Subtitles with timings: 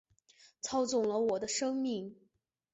[0.61, 2.15] 操纵了我的生命